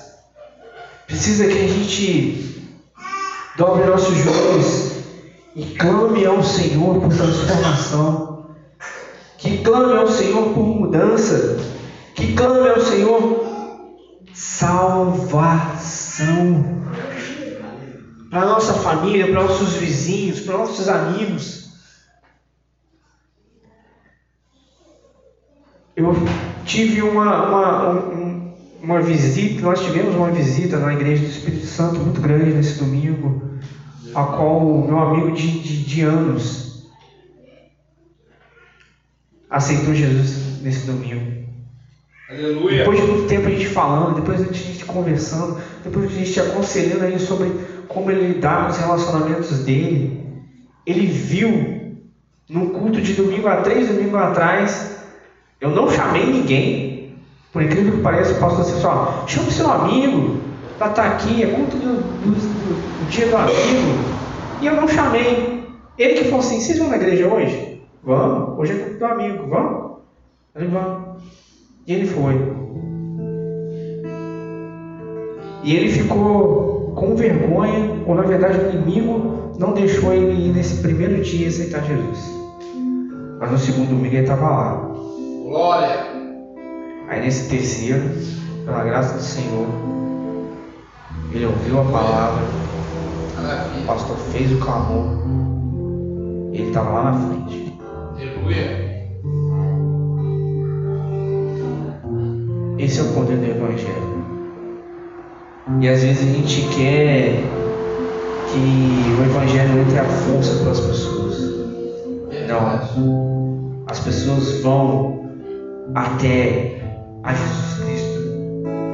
[1.08, 2.70] Precisa que a gente
[3.58, 4.92] dobre nossos joelhos
[5.56, 8.50] e clame ao Senhor por transformação.
[9.38, 11.58] Que clame ao Senhor por mudança.
[12.14, 13.48] Que clame ao Senhor
[14.34, 15.60] salvação.
[18.30, 21.70] Para nossa família, para nossos vizinhos, para nossos amigos.
[25.96, 26.14] Eu
[26.66, 32.00] tive uma, uma, um- uma visita, nós tivemos uma visita na Igreja do Espírito Santo
[32.00, 33.58] muito grande nesse domingo,
[34.16, 36.88] a qual o meu amigo de, de, de anos
[39.50, 41.40] aceitou Jesus nesse domingo.
[42.30, 42.78] Aleluia.
[42.80, 47.04] Depois de muito tempo a gente falando, depois a gente conversando, depois a gente aconselhando
[47.06, 47.52] ele sobre
[47.90, 50.24] como ele lidar com os relacionamentos dele,
[50.86, 51.98] ele viu
[52.50, 54.98] no culto de domingo a três domingos atrás,
[55.60, 57.16] eu não chamei ninguém,
[57.52, 60.38] por incrível que pareça, o pastor disse assim, ó, chama seu amigo
[60.78, 63.58] para estar aqui, é culto do, do- do- dia do amigo,
[64.62, 65.60] e eu não chamei.
[65.98, 67.82] Ele que falou assim, vocês vão na igreja hoje?
[68.04, 69.98] Vamos, hoje é culto do amigo, vamos?
[70.54, 71.24] Falei, vamos.
[71.86, 72.36] E ele foi.
[75.64, 80.82] E ele ficou com vergonha, ou na verdade o inimigo não deixou ele ir nesse
[80.82, 82.38] primeiro dia aceitar Jesus.
[83.40, 84.92] Mas no segundo domingo ele estava lá.
[85.46, 86.10] Glória.
[87.08, 88.04] Aí nesse terceiro,
[88.66, 89.66] pela graça do Senhor,
[91.32, 92.44] ele ouviu a palavra,
[93.82, 95.24] o pastor fez o clamor,
[96.54, 97.80] ele estava lá na frente.
[98.16, 98.90] Aleluia.
[102.78, 104.09] Esse é o poder do Evangelho.
[105.78, 107.44] E às vezes a gente quer
[108.52, 111.38] que o Evangelho entre a força para as pessoas.
[112.30, 112.90] Verdade.
[113.88, 115.30] As pessoas vão
[115.94, 116.82] até
[117.24, 118.20] a Jesus Cristo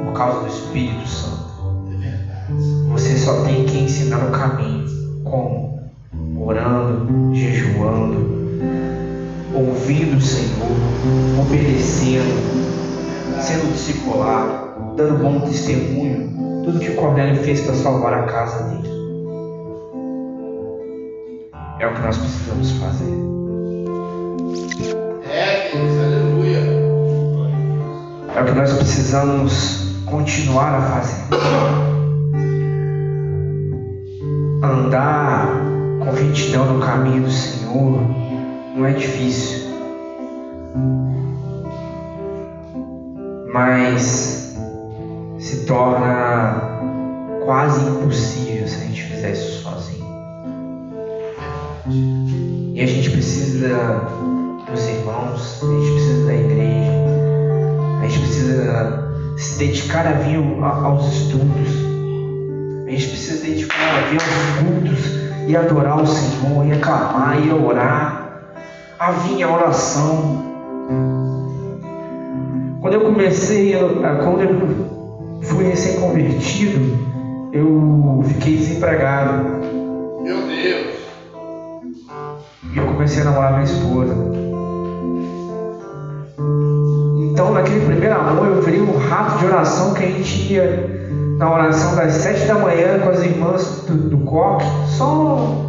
[0.05, 1.45] por causa do Espírito Santo.
[2.89, 4.85] Você só tem que ensinar o caminho.
[5.23, 5.79] Como?
[6.39, 8.27] Orando, jejuando,
[9.53, 10.67] ouvindo o Senhor,
[11.41, 12.35] obedecendo,
[13.41, 16.34] sendo discipulado, dando bom testemunho.
[16.65, 18.89] Tudo que Cornélio fez para salvar a casa dele.
[21.79, 23.13] É o que nós precisamos fazer.
[25.29, 25.91] É, Deus.
[26.03, 26.57] Aleluia.
[28.35, 31.23] É o que nós precisamos continuar a fazer.
[34.63, 35.47] Andar
[35.99, 38.01] com retidão no caminho do Senhor
[38.75, 39.69] não é difícil.
[43.53, 44.34] Mas
[45.65, 46.79] torna
[47.45, 50.05] quase impossível se a gente fizer isso sozinho.
[52.73, 54.01] E a gente precisa
[54.69, 56.91] dos irmãos, a gente precisa da igreja,
[58.01, 61.69] a gente precisa se dedicar a vir a- aos estudos,
[62.87, 65.15] a gente precisa se dedicar a vir aos cultos
[65.47, 68.41] e adorar o Senhor, e aclamar, e orar,
[68.99, 70.43] a vir à oração.
[72.81, 73.75] Quando eu comecei,
[74.23, 74.84] quando eu
[75.45, 76.79] fui recém-convertido,
[77.51, 79.43] eu fiquei desempregado.
[80.21, 80.95] Meu Deus.
[82.73, 84.15] E eu comecei a namorar minha esposa.
[87.31, 91.05] Então, naquele primeiro amor, eu virei um rato de oração que a gente ia
[91.37, 94.65] na oração das sete da manhã com as irmãs do, do coque.
[94.97, 95.65] Só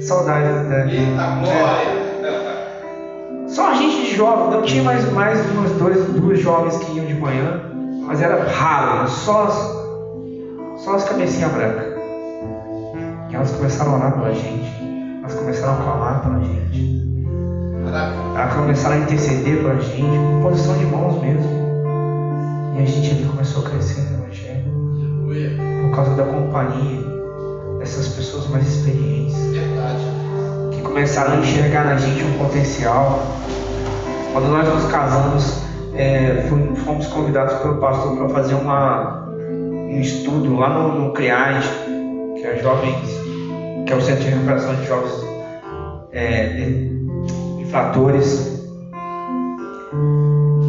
[0.00, 0.86] saudades da.
[0.86, 2.00] Eita glória.
[3.48, 7.04] Só a gente de jovem, não tinha mais, mais umas dois, duas jovens que iam
[7.04, 7.60] de manhã,
[8.10, 11.94] mas era raro, só as, só as cabecinhas brancas.
[13.30, 14.68] E elas começaram a orar pela gente,
[15.20, 17.24] elas começaram a clamar pela gente,
[18.34, 21.48] elas começaram a interceder pela gente, com posição de mãos mesmo.
[22.76, 27.04] E a gente ali começou a crescer no Evangelho, por causa da companhia
[27.78, 29.36] dessas pessoas mais experientes.
[30.72, 33.20] Que começaram a enxergar na gente um potencial.
[34.32, 35.69] Quando nós nos casamos,
[36.00, 36.48] é,
[36.84, 41.62] fomos convidados pelo pastor para fazer uma, um estudo lá no, no CRIAD,
[42.36, 43.10] que é jovens,
[43.86, 45.12] que é o Centro de Recuperação de Jovens
[46.12, 47.00] é, de-
[47.60, 48.58] Infratores.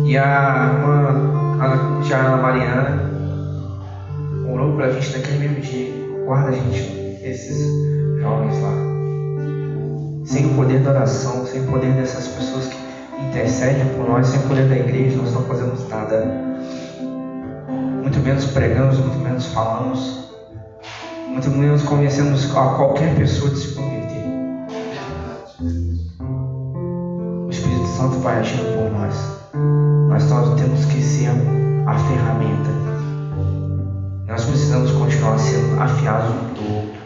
[0.06, 3.10] E a irmã a tia Ana Mariana
[4.52, 5.94] orou pra gente naquele mesmo dia.
[6.26, 7.72] Guarda a gente, esses
[8.22, 8.74] jovens lá
[10.26, 12.81] sem o poder da oração, sem o poder dessas pessoas que
[13.30, 16.26] intercedem por nós, sem poder da igreja, nós não fazemos nada.
[18.02, 20.30] Muito menos pregamos, muito menos falamos,
[21.28, 24.24] muito menos convencemos a qualquer pessoa de se converter.
[27.46, 29.16] O Espírito Santo vai agindo por nós,
[30.10, 31.30] mas nós temos que ser
[31.86, 32.70] a ferramenta.
[34.28, 37.02] Nós precisamos continuar sendo afiados um do outro.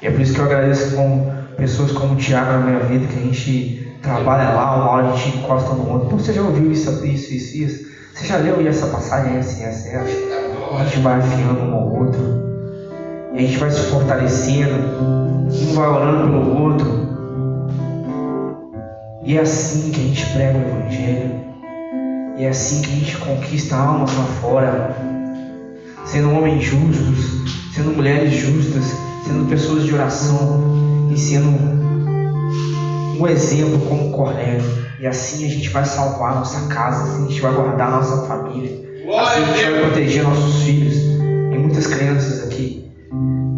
[0.00, 3.06] E é por isso que eu agradeço com pessoas como o Tiago na minha vida,
[3.06, 6.08] que a gente trabalha lá, uma hora a gente encosta no outro.
[6.10, 7.86] Pô, você já ouviu isso, isso, isso, isso?
[8.14, 10.08] Você já leu essa passagem, essa, essa, essa?
[10.08, 10.86] Eita A glória.
[10.86, 12.20] gente vai afiando um ao outro.
[13.32, 14.74] E a gente vai se fortalecendo.
[14.74, 17.04] Um vai orando pelo outro.
[19.24, 21.44] E é assim que a gente prega o Evangelho.
[22.36, 24.96] E é assim que a gente conquista almas lá fora.
[26.04, 28.84] Sendo homens justos, sendo mulheres justas,
[29.26, 31.83] sendo pessoas de oração e sendo
[33.18, 34.84] um exemplo como Cornélio.
[35.00, 38.84] E assim a gente vai salvar nossa casa, assim a gente vai guardar nossa família.
[39.18, 40.94] Assim a gente vai proteger nossos filhos.
[41.50, 42.90] Tem muitas crianças aqui.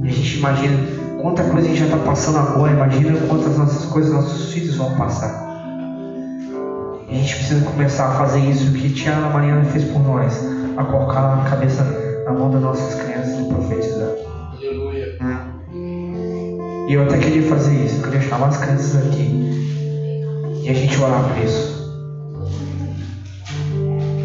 [0.02, 0.76] E a gente imagina
[1.20, 2.72] quanta coisa a gente já está passando agora.
[2.72, 5.46] Imagina quantas nossas coisas nossos filhos vão passar.
[7.08, 10.32] E a gente precisa começar a fazer isso que tia Ana Mariana fez por nós.
[10.76, 11.84] A colocar a cabeça
[12.24, 14.25] na mão das nossas crianças e profetizar.
[16.88, 17.96] E eu até queria fazer isso.
[17.96, 19.46] Eu queria chamar as crianças aqui.
[20.62, 21.76] E a gente orar por isso.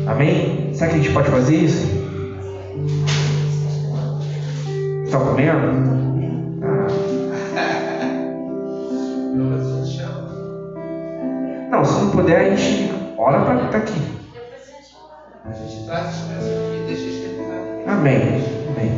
[0.08, 0.72] Amém?
[0.74, 1.88] Será que a gente pode fazer isso?
[5.06, 6.02] Estão comendo?
[6.64, 6.88] Ah,
[11.72, 14.02] não, se não puder, a gente ora para estar aqui.
[15.46, 17.88] A gente traz as crianças aqui e deixa eles terminarem.
[17.88, 18.44] Amém.
[18.70, 18.92] Amém.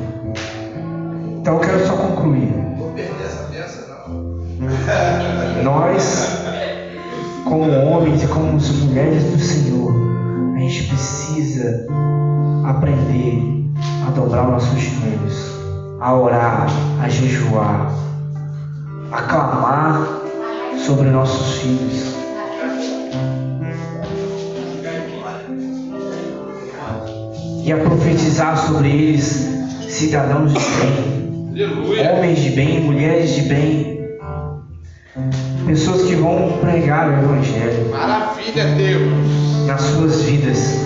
[1.39, 2.62] Então eu quero só concluir.
[5.63, 6.43] Nós,
[7.45, 9.93] como homens e como mulheres do Senhor,
[10.55, 11.87] a gente precisa
[12.65, 13.41] aprender
[14.05, 15.51] a dobrar os nossos joelhos,
[16.01, 16.67] a orar,
[17.01, 17.93] a jejuar,
[19.11, 20.21] a clamar
[20.85, 22.13] sobre nossos filhos.
[27.63, 29.47] E a profetizar sobre eles
[29.87, 33.92] cidadãos de bem, homens de bem, mulheres de bem,
[35.65, 39.67] pessoas que vão pregar o Evangelho Maravilha, Deus.
[39.67, 40.79] nas suas vidas.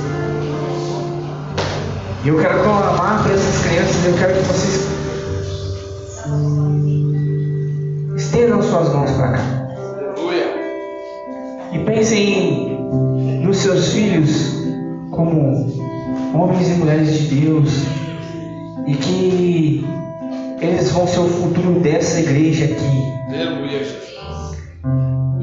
[2.26, 4.88] E eu quero clamar para essas crianças, eu quero que vocês
[8.18, 10.46] estendam suas mãos para cá Aleluia.
[11.72, 12.78] e pensem
[13.44, 14.58] nos seus filhos
[15.12, 15.72] como
[16.34, 17.72] homens e mulheres de Deus
[18.88, 19.86] e que
[20.60, 23.14] eles vão ser o futuro dessa igreja aqui.
[23.30, 24.17] Aleluia, Jesus.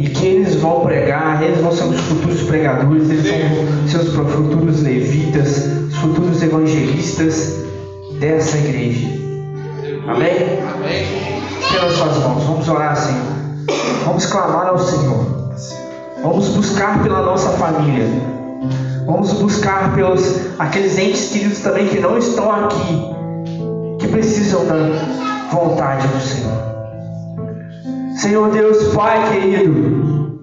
[0.05, 4.12] E que eles vão pregar, eles vão ser os futuros pregadores, eles vão ser os
[4.12, 7.55] futuros levitas, os futuros evangelistas
[8.20, 9.09] dessa igreja.
[10.07, 10.61] Amém?
[10.74, 11.07] Amém.
[11.59, 13.22] Estenda suas mãos, vamos orar, Senhor.
[14.05, 15.24] Vamos clamar ao Senhor.
[16.22, 18.07] Vamos buscar pela nossa família.
[19.07, 23.11] Vamos buscar pelos aqueles entes queridos também que não estão aqui,
[24.00, 24.74] que precisam da
[25.50, 26.74] vontade do Senhor.
[28.15, 30.41] Senhor Deus, Pai querido,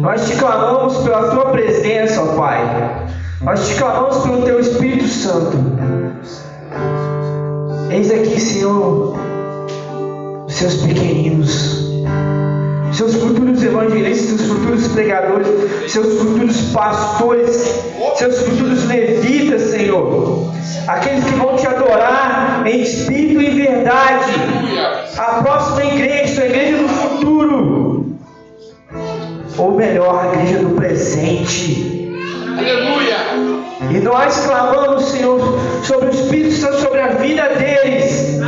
[0.00, 3.08] nós te clamamos pela tua presença, ó Pai.
[3.42, 5.56] Nós te clamamos pelo teu Espírito Santo.
[7.90, 9.16] Eis aqui, Senhor,
[10.46, 11.87] os seus pequeninos,
[12.92, 15.48] seus futuros evangelistas, seus futuros pregadores,
[15.90, 17.82] seus futuros pastores,
[18.16, 20.52] seus futuros levitas, Senhor.
[20.86, 24.32] Aqueles que vão te adorar em espírito e verdade.
[25.16, 28.06] A próxima igreja, a igreja do futuro.
[29.58, 32.14] Ou melhor, a igreja do presente.
[32.56, 33.16] Aleluia.
[33.90, 35.40] E nós clamamos, Senhor,
[35.82, 38.38] sobre o Espírito Santo, sobre a vida deles.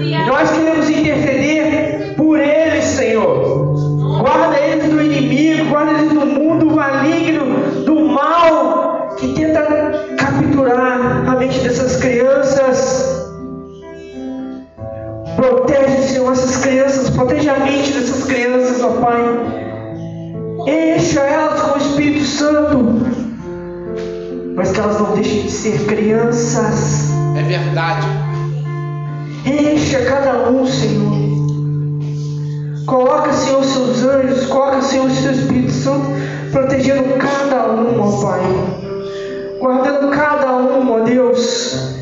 [0.00, 3.65] E nós queremos interceder por eles, Senhor.
[4.18, 9.62] Guarda eles do inimigo, guarda eles do mundo maligno, do mal que tenta
[10.18, 13.26] capturar a mente dessas crianças.
[15.36, 19.22] Protege, Senhor, essas crianças, protege a mente dessas crianças, ó Pai.
[20.66, 22.78] Encha elas com o Espírito Santo,
[24.54, 27.10] mas que elas não deixem de ser crianças.
[27.36, 28.06] É verdade.
[29.44, 31.15] Encha cada um, Senhor.
[32.86, 36.06] Coloca, Senhor, os seus anjos, coloca, Senhor, o seu Espírito Santo,
[36.52, 38.40] protegendo cada um, ó Pai.
[39.58, 41.96] Guardando cada um, ó Deus.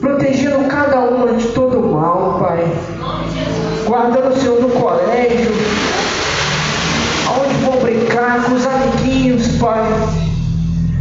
[0.00, 2.72] Protegendo cada uma de todo mal, Pai.
[3.84, 5.50] Guardando Senhor no colégio,
[7.26, 9.82] aonde vão brincar, com os amiguinhos, Pai.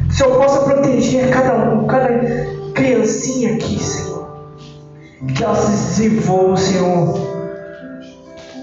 [0.07, 2.09] Que o Senhor possa proteger cada um, cada
[2.73, 4.25] criancinha aqui, Senhor.
[5.35, 7.34] Que ela se desenvolva, Senhor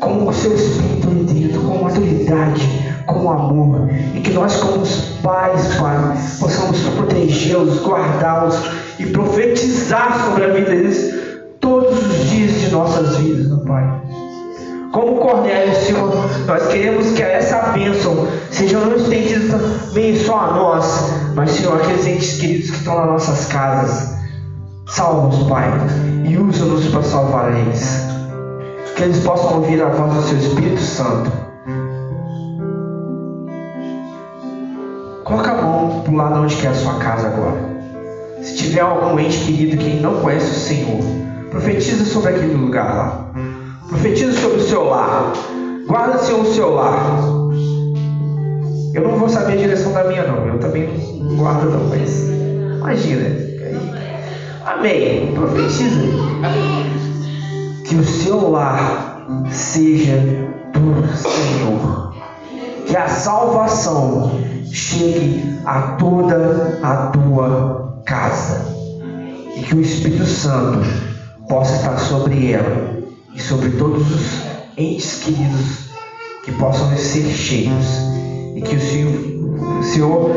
[0.03, 2.69] com o seu espírito dentro, com maturidade,
[3.07, 5.97] com amor, e que nós, como os pais, Pai,
[6.41, 8.59] possamos protegê-los, guardá-los
[8.99, 11.15] e profetizar sobre a vida deles
[11.61, 14.03] todos os dias de nossas vidas, meu Pai.
[14.91, 16.13] Como Cornélio, Senhor,
[16.47, 22.07] nós queremos que essa bênção seja não estendida também só a nós, mas, Senhor, aqueles
[22.09, 24.17] entes queridos que estão nas nossas casas.
[24.89, 25.71] Salva-os, Pai,
[26.25, 28.13] e usa-nos para salvar eles
[28.97, 31.31] que eles possam ouvir a voz do seu Espírito Santo.
[35.25, 37.73] Coloca a mão do lado onde quer a sua casa agora.
[38.43, 41.01] Se tiver algum ente querido que não conhece o Senhor,
[41.51, 43.33] profetiza sobre aquele lugar lá.
[43.89, 45.33] Profetiza sobre o seu lar.
[45.87, 47.21] Guarda, Senhor, o seu lar.
[48.95, 50.47] Eu não vou saber a direção da minha, não.
[50.47, 50.89] Eu também
[51.19, 52.29] não guardo, não, mas
[52.79, 53.53] imagina.
[54.67, 55.33] Amém.
[55.35, 56.01] Profetiza
[57.93, 60.17] que o seu lar seja
[60.73, 62.15] do Senhor.
[62.87, 64.41] Que a salvação
[64.73, 68.65] chegue a toda a tua casa.
[69.55, 70.89] E que o Espírito Santo
[71.51, 73.03] possa estar sobre ela
[73.35, 74.43] e sobre todos os
[74.79, 75.91] entes queridos
[76.47, 77.85] que possam ser cheios.
[78.57, 80.31] E que o Senhor, o Senhor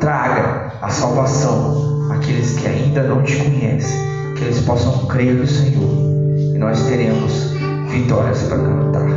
[0.00, 3.98] traga a salvação àqueles que ainda não te conhecem.
[4.36, 6.09] Que eles possam crer no Senhor
[6.60, 7.52] nós teremos
[7.88, 9.08] vitórias para cantar.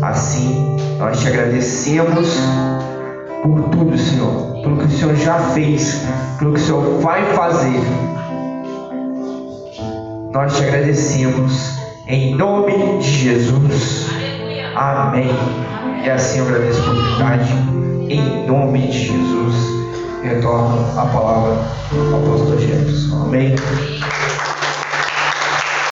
[0.00, 2.38] Assim, nós te agradecemos
[3.42, 6.02] por tudo, Senhor, pelo que o Senhor já fez,
[6.38, 7.78] pelo que o Senhor vai fazer.
[10.32, 14.08] Nós te agradecemos em nome de Jesus.
[14.74, 15.28] Amém.
[16.02, 17.52] E assim eu agradeço a oportunidade.
[18.08, 19.54] Em nome de Jesus.
[20.22, 21.58] Retorno a palavra
[21.92, 23.24] ao apóstolo Jefferson.
[23.26, 23.54] Amém.